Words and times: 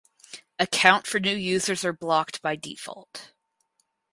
Account 0.57 1.05
for 1.05 1.19
new 1.19 1.35
users 1.35 1.85
are 1.85 1.93
blocked 1.93 2.41
by 2.41 2.55
default. 2.55 3.33